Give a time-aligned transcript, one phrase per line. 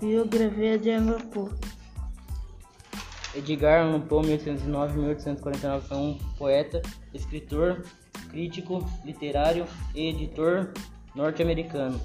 [0.00, 1.50] Biografia de Allan Poe
[3.34, 6.80] Edgar Allan Poe, 1809-1849, foi um poeta,
[7.12, 7.84] escritor,
[8.30, 10.72] crítico literário e editor
[11.14, 12.00] norte-americano.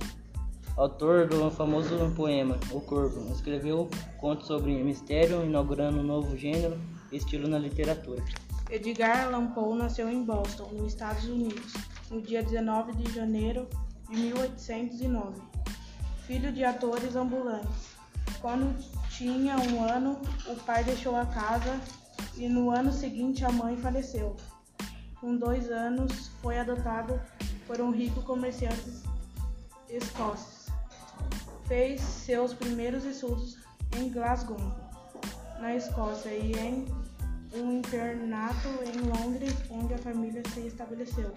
[0.75, 6.77] Autor do famoso poema O Corvo, escreveu contos sobre mistério, inaugurando um novo gênero
[7.13, 8.21] e estilo na literatura.
[8.69, 11.73] Edgar Allan Poe nasceu em Boston, nos Estados Unidos,
[12.11, 13.65] no dia 19 de janeiro
[14.09, 15.64] de 1809.
[16.27, 17.95] Filho de atores ambulantes.
[18.41, 18.75] Quando
[19.09, 21.79] tinha um ano, o pai deixou a casa
[22.35, 24.35] e no ano seguinte a mãe faleceu.
[25.19, 27.21] Com dois anos, foi adotado
[27.67, 29.03] por um rico comerciante
[29.89, 30.65] escocês.
[31.67, 33.57] Fez seus primeiros estudos
[33.95, 34.57] em Glasgow,
[35.59, 36.85] na Escócia, e em
[37.53, 41.33] um internato em Londres, onde a família se estabeleceu.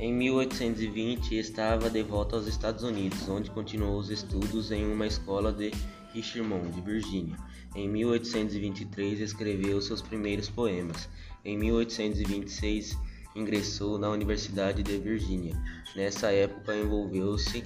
[0.00, 5.52] Em 1820, estava de volta aos Estados Unidos, onde continuou os estudos em uma escola
[5.52, 5.72] de
[6.14, 7.36] Richmond, Virgínia.
[7.76, 11.06] Em 1823, escreveu seus primeiros poemas.
[11.44, 12.96] Em 1826,
[13.36, 15.54] ingressou na Universidade de Virgínia.
[15.94, 17.62] Nessa época, envolveu-se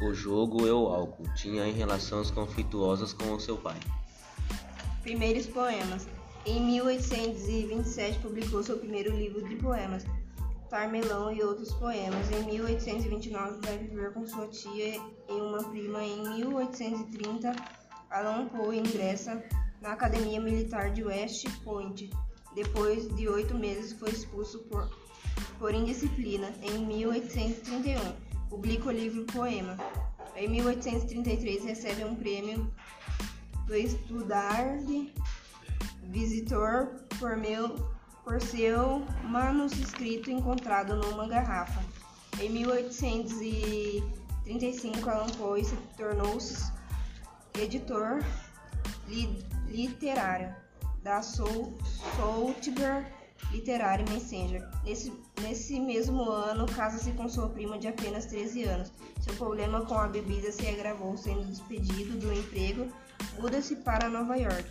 [0.00, 1.34] o jogo e o álcool.
[1.34, 3.80] Tinha relações conflituosas com o seu pai.
[5.02, 6.06] Primeiros poemas.
[6.46, 10.04] Em 1827, publicou seu primeiro livro de poemas,
[10.72, 12.30] Carmelão e outros poemas.
[12.30, 14.96] Em 1829, vai viver com sua tia
[15.28, 16.02] e uma prima.
[16.02, 17.54] Em 1830,
[18.10, 19.44] Allan Poe ingressa
[19.82, 22.08] na Academia Militar de West Point.
[22.54, 24.88] Depois de oito meses, foi expulso por,
[25.58, 26.50] por indisciplina.
[26.62, 27.98] Em 1831,
[28.48, 29.76] publica o livro Poema.
[30.34, 32.72] Em 1833, recebe um prêmio
[33.66, 35.12] do Estudard
[36.04, 37.92] Visitor por, meu,
[38.24, 41.82] por seu manuscrito encontrado numa garrafa.
[42.40, 46.70] Em 1835, Allan Poe se tornou-se
[47.60, 48.22] editor
[49.08, 50.54] li, literário
[51.02, 51.76] da Soul,
[53.50, 54.66] Literary Messenger.
[54.84, 55.12] Nesse,
[55.42, 58.92] nesse mesmo ano, casa-se com sua prima de apenas 13 anos.
[59.20, 62.86] Seu problema com a bebida se agravou, sendo despedido do emprego,
[63.38, 64.70] muda-se para Nova York.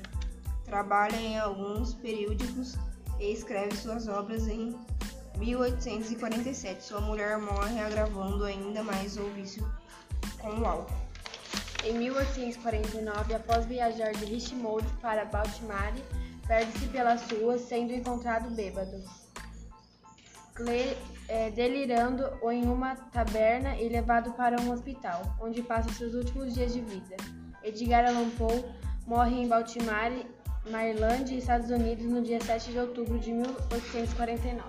[0.66, 2.78] Trabalha em alguns periódicos
[3.22, 4.76] e escreve suas obras em
[5.38, 6.84] 1847.
[6.84, 9.66] Sua mulher morre, agravando ainda mais o vício
[10.40, 10.94] com o álcool.
[11.84, 15.94] Em 1849, após viajar de Richmond para Baltimore,
[16.48, 19.02] perde-se pelas ruas, sendo encontrado bêbado,
[20.56, 26.54] cle- é, delirando em uma taberna e levado para um hospital, onde passa seus últimos
[26.54, 27.16] dias de vida.
[27.64, 28.64] Edgar Allan Poe
[29.08, 30.26] morre em Baltimore,
[30.70, 34.64] Maryland, Estados Unidos, no dia 7 de outubro de 1849.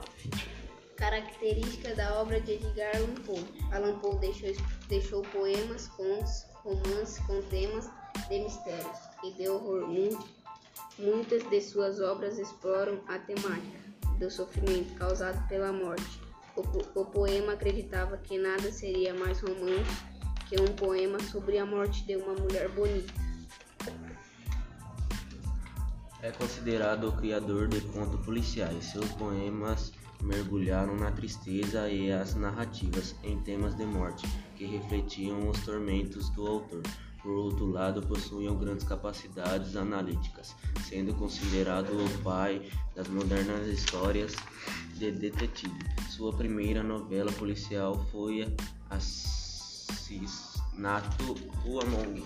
[0.96, 3.44] Característica da obra de Edgar Allan Poe.
[3.72, 4.52] Allan Poe deixou,
[4.88, 7.90] deixou poemas, contos, romances com temas
[8.28, 9.86] de mistérios e de horror.
[9.88, 10.42] Mu-
[10.98, 13.78] Muitas de suas obras exploram a temática
[14.18, 16.20] do sofrimento causado pela morte.
[16.54, 16.60] O,
[17.00, 20.12] o poema acreditava que nada seria mais romântico
[20.48, 23.12] que um poema sobre a morte de uma mulher bonita.
[26.22, 28.84] É considerado o criador de contos policiais.
[28.84, 34.24] Seus poemas mergulharam na tristeza e as narrativas em temas de morte
[34.54, 36.82] que refletiam os tormentos do autor.
[37.20, 40.54] Por outro lado, possuíam grandes capacidades analíticas,
[40.88, 44.32] sendo considerado o pai das modernas histórias
[44.94, 45.74] de detetive.
[46.08, 48.46] Sua primeira novela policial foi
[48.88, 49.74] Assassinato
[51.64, 52.22] Rua Long.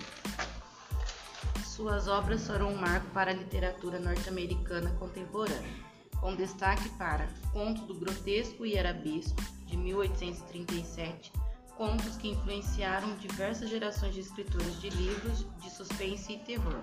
[1.77, 5.75] Suas obras foram um marco para a literatura norte-americana contemporânea,
[6.19, 11.31] com destaque para Contos do Grotesco e Arabesco, de 1837,
[11.77, 16.81] contos que influenciaram diversas gerações de escritores de livros de suspense e terror,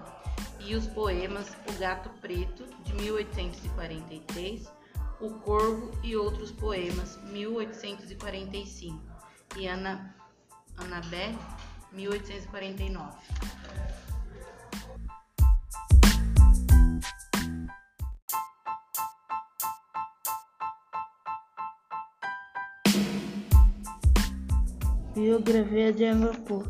[0.60, 4.72] e os poemas O Gato Preto, de 1843,
[5.21, 9.03] O Corvo e outros poemas, 1845,
[9.57, 10.15] e Ana,
[10.78, 11.36] Annabelle,
[11.91, 13.64] 1849.
[25.15, 26.65] Biografia de Allan Poe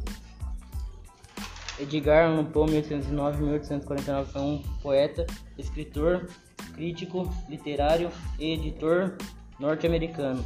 [1.81, 5.27] Edgar Allan Poe, 1809-1849, foi um poeta,
[5.57, 6.29] escritor,
[6.75, 9.17] crítico literário e editor
[9.59, 10.45] norte-americano.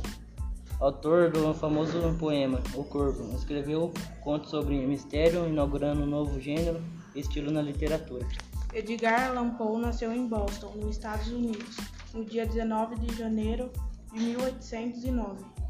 [0.81, 3.93] Autor do famoso poema O Corvo, escreveu
[4.23, 6.81] contos sobre mistério, inaugurando um novo gênero
[7.17, 8.25] e estilo na literatura.
[8.73, 11.77] Edgar Allan Poe nasceu em Boston, nos Estados Unidos,
[12.15, 13.73] no dia 19 de janeiro
[14.13, 15.68] de 1809.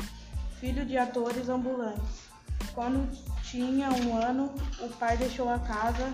[0.60, 2.28] Filho de atores ambulantes.
[2.74, 3.08] Quando
[3.42, 6.12] tinha um ano, o pai deixou a casa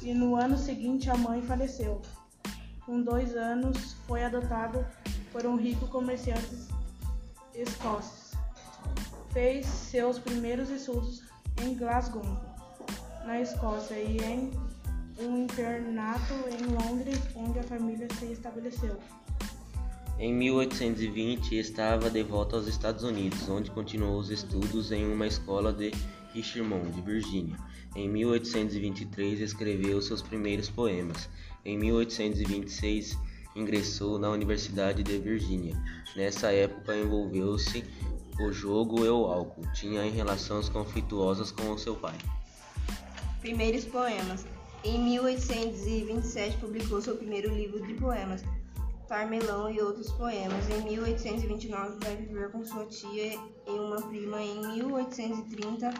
[0.00, 2.00] e no ano seguinte a mãe faleceu.
[2.86, 4.86] Com dois anos, foi adotado
[5.32, 6.68] por um rico comerciante
[7.54, 8.32] escocês.
[9.32, 11.22] Fez seus primeiros estudos
[11.60, 12.22] em Glasgow,
[13.24, 14.50] na Escócia, e em
[15.20, 18.98] um internato em Londres, onde a família se estabeleceu.
[20.20, 25.72] Em 1820 estava de volta aos Estados Unidos, onde continuou os estudos em uma escola
[25.72, 25.92] de
[26.34, 27.56] Richmond, Virgínia.
[27.96, 31.26] Em 1823 escreveu seus primeiros poemas.
[31.64, 33.16] Em 1826
[33.56, 35.74] ingressou na Universidade de Virgínia.
[36.14, 37.82] Nessa época envolveu-se
[38.38, 39.72] o jogo e o álcool.
[39.72, 42.18] Tinha relações conflituosas com o seu pai.
[43.40, 44.44] Primeiros poemas.
[44.84, 48.44] Em 1827 publicou seu primeiro livro de poemas,
[49.10, 50.70] Tarmelão e outros poemas.
[50.70, 53.34] Em 1829 vai viver com sua tia
[53.66, 54.40] e uma prima.
[54.40, 55.92] Em 1830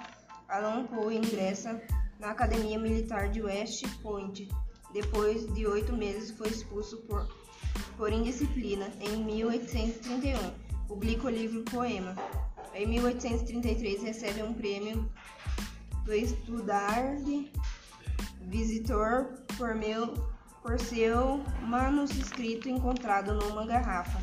[0.49, 1.83] Allan Poe ingressa
[2.21, 4.49] na Academia Militar de West Point.
[4.93, 7.29] Depois de oito meses foi expulso por,
[7.97, 8.89] por indisciplina.
[9.01, 10.37] Em 1831
[10.87, 12.15] publica o livro Poema.
[12.73, 15.11] Em 1833 recebe um prêmio
[16.05, 17.51] do Estudard
[18.43, 20.15] Visitor por, meu,
[20.63, 24.23] por seu manuscrito encontrado numa garrafa.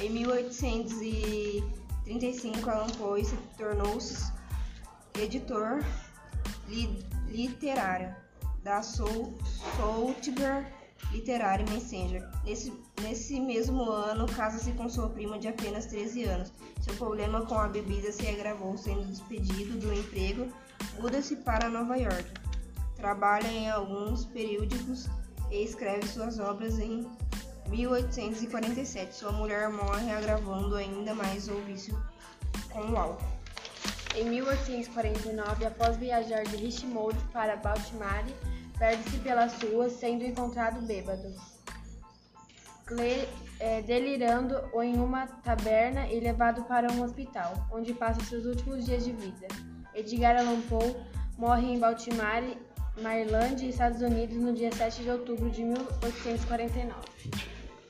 [0.00, 4.32] Em 1835 Allan Poe se tornou-se
[5.20, 5.84] editor
[6.68, 8.14] li, literário
[8.62, 9.36] da Soul,
[11.10, 12.26] Literary Messenger.
[12.44, 16.52] Nesse, nesse mesmo ano, casa-se com sua prima de apenas 13 anos.
[16.80, 20.48] Seu problema com a bebida se agravou, sendo despedido do emprego,
[21.00, 22.30] muda-se para Nova York.
[22.96, 25.08] Trabalha em alguns periódicos
[25.52, 27.06] e escreve suas obras em
[27.68, 29.14] 1847.
[29.14, 31.96] Sua mulher morre, agravando ainda mais o vício
[32.70, 33.22] com o álcool.
[34.16, 38.34] Em 1849, após viajar de Richmond para Baltimore,
[38.78, 41.34] perde-se pelas ruas, sendo encontrado bêbado,
[42.86, 43.28] Cle,
[43.60, 49.04] é, delirando em uma taberna e levado para um hospital, onde passa seus últimos dias
[49.04, 49.46] de vida.
[49.94, 50.96] Edgar Allan Poe
[51.38, 52.56] morre em Baltimore,
[53.00, 56.94] Maryland, Estados Unidos, no dia 7 de outubro de 1849.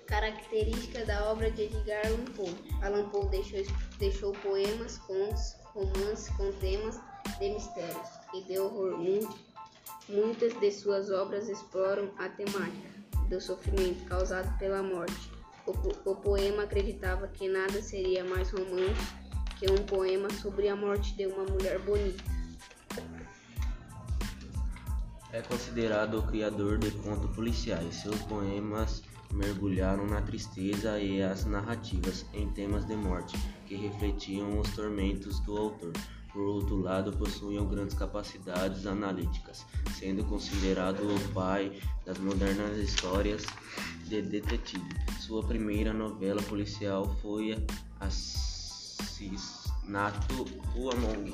[0.06, 2.54] Característica da obra de Edgar Allan Poe.
[2.82, 7.00] Allan Poe deixou, deixou poemas, contos, romances com temas
[7.38, 8.98] de mistérios e de horror.
[10.08, 12.90] Muitas de suas obras exploram a temática
[13.28, 15.32] do sofrimento causado pela morte.
[15.66, 19.22] O, o poema acreditava que nada seria mais romântico
[19.58, 22.41] que um poema sobre a morte de uma mulher bonita.
[25.32, 27.94] É considerado o criador de contos policiais.
[27.96, 29.02] Seus poemas
[29.32, 35.56] mergulharam na tristeza e as narrativas em temas de morte que refletiam os tormentos do
[35.56, 35.94] autor.
[36.34, 39.64] Por outro lado, possuíam grandes capacidades analíticas,
[39.98, 43.42] sendo considerado o pai das modernas histórias
[44.04, 44.84] de detetive.
[45.18, 47.56] Sua primeira novela policial foi
[48.00, 49.54] Assassinato
[50.76, 51.32] Among.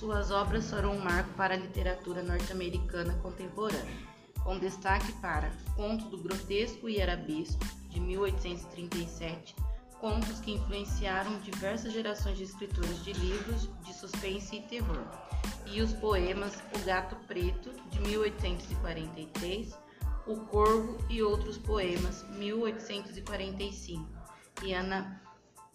[0.00, 4.08] Suas obras foram um marco para a literatura norte-americana contemporânea
[4.42, 9.54] com destaque para Conto do Grotesco e Arabesco, de 1837,
[10.00, 15.04] contos que influenciaram diversas gerações de escritores de livros de suspense e terror,
[15.66, 19.78] e os poemas O Gato Preto, de 1843,
[20.26, 24.08] O Corvo e outros poemas, 1845,
[24.62, 25.20] e Ana,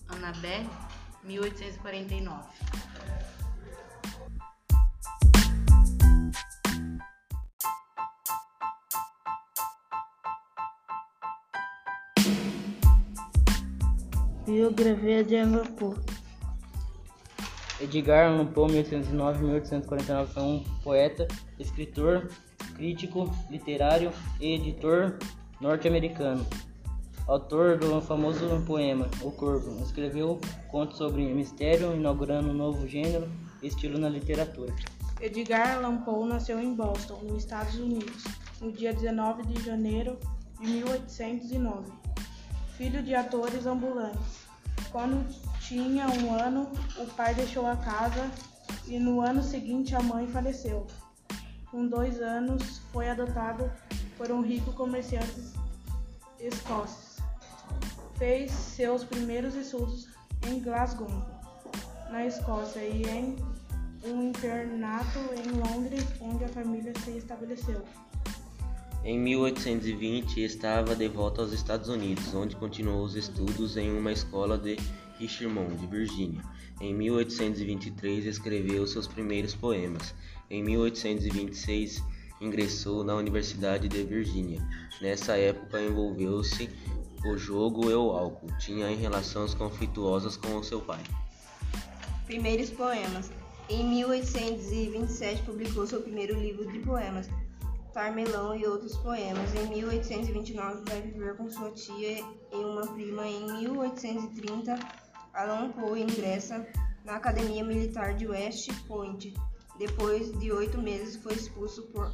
[0.09, 0.67] Annabelle,
[1.23, 3.14] 1849.
[14.45, 15.95] Biografia de Allan Poe
[17.81, 21.27] Edgar Allan Poe, 1809-1849, foi um poeta,
[21.59, 22.29] escritor,
[22.75, 25.17] crítico literário e editor
[25.59, 26.45] norte-americano.
[27.27, 33.27] Autor do famoso poema O Corvo, escreveu contos sobre mistério, inaugurando um novo gênero
[33.63, 34.71] e estilo na literatura.
[35.19, 38.23] Edgar Allan Poe nasceu em Boston, nos Estados Unidos,
[38.61, 40.19] no dia 19 de janeiro
[40.61, 42.05] de 1809
[42.77, 44.45] filho de atores ambulantes.
[44.91, 45.25] Quando
[45.59, 48.29] tinha um ano, o pai deixou a casa
[48.87, 50.85] e no ano seguinte a mãe faleceu.
[51.71, 53.71] Com dois anos, foi adotado
[54.17, 55.53] por um rico comerciante
[56.39, 57.17] escocês.
[58.17, 60.07] Fez seus primeiros estudos
[60.47, 61.09] em Glasgow,
[62.09, 63.35] na Escócia, e em
[64.05, 67.83] um internato em Londres, onde a família se estabeleceu.
[69.05, 74.57] Em 1820 estava de volta aos Estados Unidos, onde continuou os estudos em uma escola
[74.57, 74.79] de
[75.19, 76.41] Richmond, Virgínia.
[76.81, 80.15] Em 1823 escreveu seus primeiros poemas.
[80.49, 82.03] Em 1826
[82.41, 84.67] ingressou na Universidade de Virgínia.
[84.99, 86.67] Nessa época envolveu-se
[87.27, 88.57] o jogo e o álcool.
[88.57, 91.03] Tinha relações conflituosas com o seu pai.
[92.25, 93.31] Primeiros poemas.
[93.69, 97.29] Em 1827 publicou seu primeiro livro de poemas,
[97.95, 99.55] Tarmelão e outros poemas.
[99.55, 102.19] Em 1829 vai viver com sua tia
[102.51, 103.25] e uma prima.
[103.25, 104.77] Em 1830
[105.33, 106.67] Allan Poe ingressa
[107.05, 109.33] na Academia Militar de West Point.
[109.79, 112.13] Depois de oito meses foi expulso por,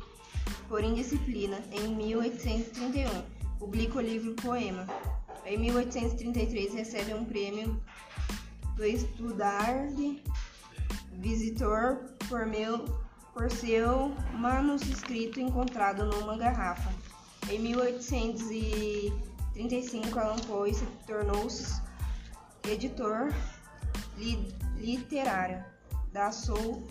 [0.69, 1.59] por indisciplina.
[1.71, 3.23] Em 1831
[3.57, 4.85] publica o livro Poema.
[5.47, 7.81] Em 1833 recebe um prêmio
[8.75, 10.23] do Estudard
[11.13, 12.85] Visitor por, meu,
[13.33, 16.93] por seu manuscrito encontrado numa garrafa.
[17.49, 21.81] Em 1835 Allan Poe se tornou-se
[22.63, 23.33] editor
[24.17, 25.63] li, literário
[26.13, 26.87] da Soul,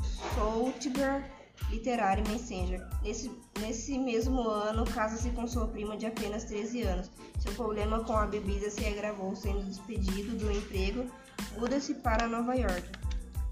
[1.69, 2.85] Literary Messenger.
[3.03, 3.31] Nesse,
[3.61, 7.11] nesse mesmo ano, casa-se com sua prima de apenas 13 anos.
[7.39, 11.07] Seu problema com a bebida se agravou, sendo despedido do emprego,
[11.59, 12.91] muda-se para Nova York.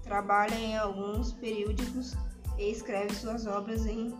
[0.03, 2.15] Trabalha em alguns periódicos
[2.59, 4.13] e escreve suas obras em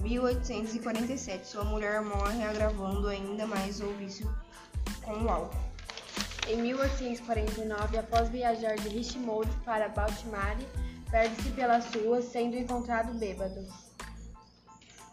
[0.00, 1.46] 1847.
[1.46, 4.28] Sua mulher morre, agravando ainda mais o vício
[5.04, 5.56] com o álcool.
[6.48, 10.66] Em 1849, após viajar de Richmond para Baltimore,
[11.10, 13.66] perde-se pelas ruas, sendo encontrado bêbado,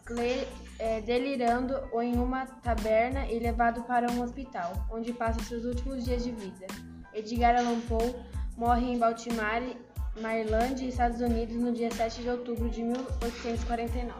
[0.05, 0.47] Cle,
[0.79, 6.23] é, delirando em uma taberna e levado para um hospital, onde passa seus últimos dias
[6.23, 6.67] de vida.
[7.13, 8.15] Edgar Allan Poe
[8.57, 9.77] morre em Baltimore,
[10.19, 14.13] Maryland, Estados Unidos, no dia 7 de outubro de 1849.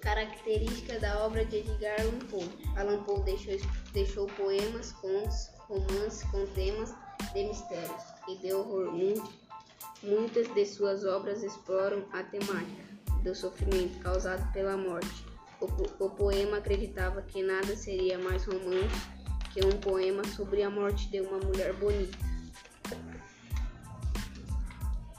[0.00, 2.48] Característica da obra de Edgar Allan Poe.
[2.76, 6.94] Allan Poe deixou, deixou poemas, contos, romances com temas
[7.34, 8.92] de mistérios e de horror.
[10.02, 12.84] Muitas de suas obras exploram a temática
[13.22, 15.26] do sofrimento causado pela morte.
[15.60, 19.16] O, o poema acreditava que nada seria mais romântico
[19.52, 22.35] que um poema sobre a morte de uma mulher bonita.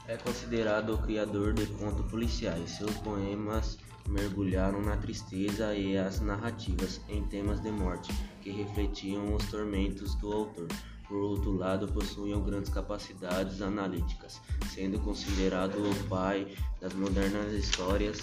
[0.08, 2.72] É considerado o criador de contos policiais.
[2.72, 9.46] Seus poemas mergulharam na tristeza e as narrativas em temas de morte que refletiam os
[9.48, 10.70] tormentos do autor.
[11.10, 14.42] Por outro lado, possuíam grandes capacidades analíticas,
[14.74, 18.22] sendo considerado o pai das modernas histórias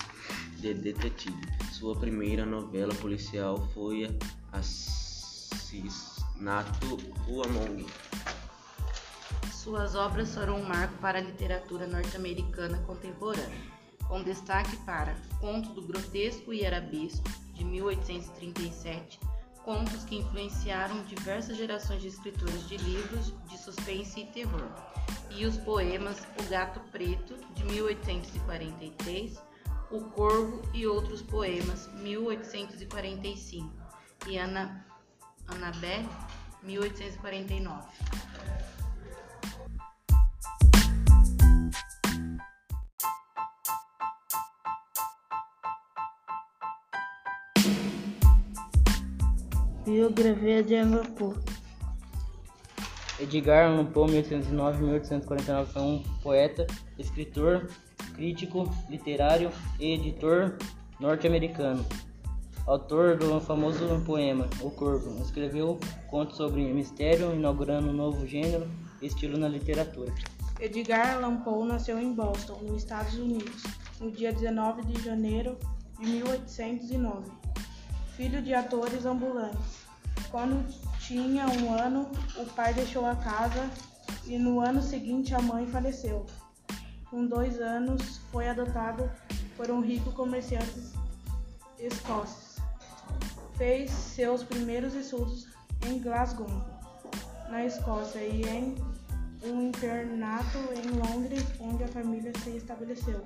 [0.58, 1.36] de detetive.
[1.72, 4.08] Sua primeira novela policial foi
[4.52, 6.06] Assassinato
[7.28, 7.86] Among.
[9.64, 13.72] Suas obras foram um marco para a literatura norte-americana contemporânea
[14.06, 19.18] com destaque para Contos do Grotesco e Arabesco, de 1837,
[19.64, 24.68] contos que influenciaram diversas gerações de escritores de livros de suspense e terror,
[25.30, 29.42] e os poemas O Gato Preto, de 1843,
[29.90, 33.72] O Corvo e outros poemas, 1845,
[34.26, 34.84] e Ana,
[35.48, 36.06] Annabelle,
[36.62, 38.53] 1849.
[49.84, 51.34] Biografia de Allan Poe
[53.20, 56.66] Edgar Allan Poe, 1809-1849, foi um poeta,
[56.98, 57.68] escritor,
[58.14, 60.56] crítico literário e editor
[60.98, 61.84] norte-americano.
[62.66, 68.66] Autor do famoso poema O Corvo, escreveu contos sobre mistério, inaugurando um novo gênero
[69.02, 70.12] e estilo na literatura.
[70.58, 73.62] Edgar Allan Poe nasceu em Boston, nos Estados Unidos,
[74.00, 75.58] no dia 19 de janeiro
[76.00, 77.53] de 1809
[78.16, 79.84] filho de atores ambulantes.
[80.30, 80.64] Quando
[80.98, 83.68] tinha um ano, o pai deixou a casa
[84.26, 86.26] e no ano seguinte a mãe faleceu.
[87.10, 89.10] Com dois anos, foi adotado
[89.56, 90.92] por um rico comerciante
[91.78, 92.56] escocês.
[93.56, 95.46] Fez seus primeiros estudos
[95.86, 96.48] em Glasgow,
[97.48, 98.74] na Escócia, e em
[99.44, 103.22] um internato em Londres, onde a família se estabeleceu.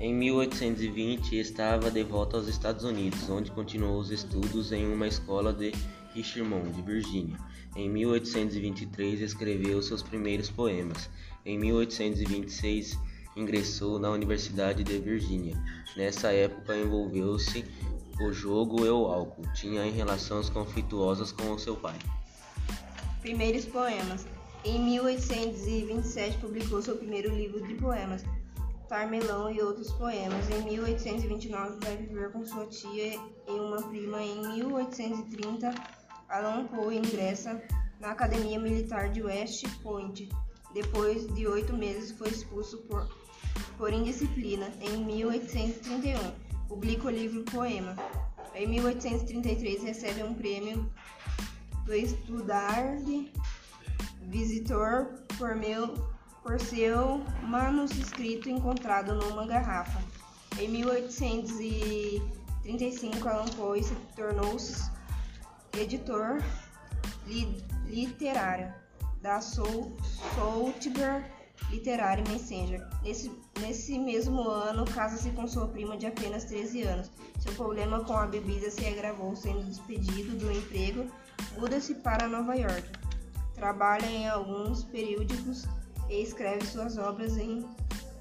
[0.00, 5.52] Em 1820 estava de volta aos Estados Unidos, onde continuou os estudos em uma escola
[5.52, 5.74] de
[6.14, 7.36] Richmond, Virgínia.
[7.76, 11.10] Em 1823 escreveu seus primeiros poemas.
[11.44, 12.98] Em 1826
[13.36, 15.62] ingressou na Universidade de Virgínia.
[15.94, 17.62] Nessa época envolveu-se
[18.22, 19.52] o jogo e o álcool.
[19.52, 21.98] Tinha relações conflituosas com o seu pai.
[23.20, 24.26] Primeiros poemas.
[24.64, 28.24] Em 1827 publicou seu primeiro livro de poemas,
[28.90, 30.50] Tarmelão e outros poemas.
[30.50, 33.14] Em 1829, vai viver com sua tia
[33.46, 34.20] e uma prima.
[34.20, 35.72] Em 1830,
[36.28, 37.62] Allan Poe ingressa
[38.00, 40.28] na Academia Militar de West Point.
[40.74, 43.08] Depois de oito meses, foi expulso por,
[43.78, 44.68] por indisciplina.
[44.80, 46.18] Em 1831,
[46.66, 47.94] publica o livro Poema.
[48.56, 50.90] Em 1833, recebe um prêmio
[51.86, 53.32] do Estudard
[54.22, 55.94] Visitor por, meu,
[56.42, 60.02] por seu manuscrito encontrado numa garrafa.
[60.58, 64.90] Em 1835, Allan Poe se tornou-se
[65.78, 66.42] editor
[67.26, 68.72] li, literário
[69.22, 69.96] da Soul,
[71.70, 72.86] Literary Messenger.
[73.02, 73.30] Nesse,
[73.60, 77.10] nesse mesmo ano, casa-se com sua prima de apenas 13 anos.
[77.38, 81.06] Seu problema com a bebida se agravou, sendo despedido do emprego,
[81.58, 82.90] muda-se para Nova York.
[83.54, 85.66] Trabalha em alguns periódicos
[86.10, 87.64] e escreve suas obras em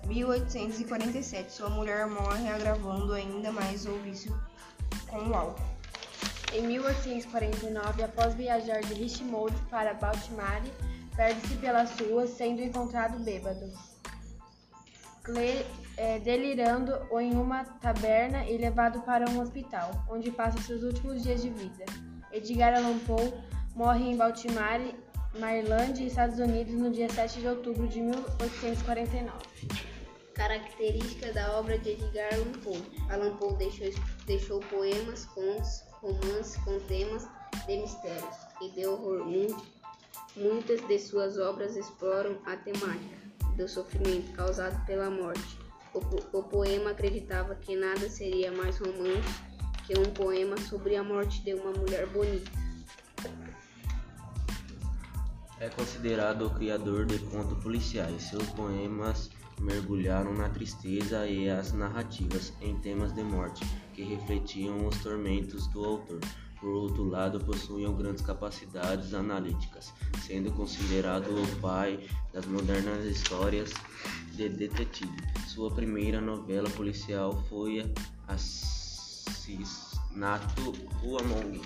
[0.05, 1.51] 1847.
[1.51, 4.33] Sua mulher morre, agravando ainda mais o vício
[5.09, 5.61] com o álcool.
[6.53, 10.71] Em 1849, após viajar de Richmond para Baltimore,
[11.15, 13.71] perde-se pelas ruas, sendo encontrado bêbado,
[15.23, 15.65] Cle,
[15.97, 21.41] é, delirando em uma taberna e levado para um hospital, onde passa seus últimos dias
[21.41, 21.85] de vida.
[22.31, 23.33] Edgar Allan Poe
[23.75, 24.95] morre em Baltimore,
[25.37, 29.31] Maryland, Estados Unidos, no dia 7 de outubro de 1849.
[30.33, 32.83] Característica da obra de Edgar Allan Poe.
[33.09, 33.87] Allan Poe deixou,
[34.25, 37.27] deixou poemas, contos, romances com temas
[37.67, 39.25] de mistérios e de horror.
[40.35, 43.17] Muitas de suas obras exploram a temática
[43.55, 45.59] do sofrimento causado pela morte.
[45.93, 45.99] O,
[46.37, 49.49] o poema acreditava que nada seria mais romântico
[49.85, 52.68] que um poema sobre a morte de uma mulher bonita.
[55.59, 58.23] É considerado o criador de contos policiais.
[58.23, 64.97] Seus poemas mergulharam na tristeza e as narrativas em temas de morte que refletiam os
[64.99, 66.21] tormentos do autor.
[66.61, 69.93] Por outro lado, possuíam grandes capacidades analíticas,
[70.25, 73.73] sendo considerado o pai das modernas histórias
[74.33, 75.11] de detetive.
[75.47, 77.91] Sua primeira novela policial foi
[78.27, 79.81] Assassinato
[81.01, 81.59] Rua Long.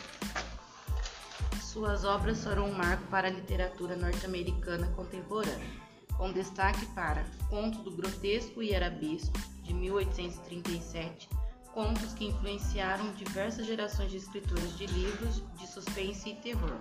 [1.74, 5.74] Suas obras foram um marco para a literatura norte-americana contemporânea,
[6.16, 9.34] com destaque para Contos do Grotesco e Arabesco,
[9.64, 11.28] de 1837,
[11.74, 16.78] contos que influenciaram diversas gerações de escritores de livros de suspense e terror,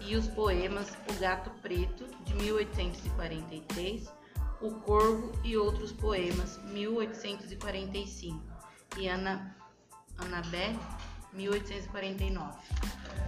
[0.00, 4.12] e os poemas O Gato Preto, de 1843,
[4.60, 8.42] O Corvo e outros poemas, 1845,
[8.98, 9.56] e Ana,
[10.18, 10.76] Annabelle,
[11.32, 13.23] 1849.